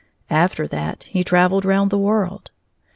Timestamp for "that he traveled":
0.67-1.63